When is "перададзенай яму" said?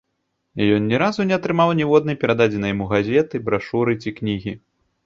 2.25-2.85